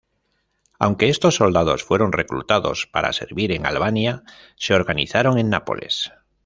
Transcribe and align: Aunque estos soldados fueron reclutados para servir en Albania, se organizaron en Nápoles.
Aunque 0.79 1.09
estos 1.09 1.35
soldados 1.35 1.83
fueron 1.83 2.11
reclutados 2.11 2.87
para 2.91 3.13
servir 3.13 3.51
en 3.51 3.67
Albania, 3.67 4.23
se 4.55 4.73
organizaron 4.73 5.37
en 5.37 5.51
Nápoles. 5.51 6.11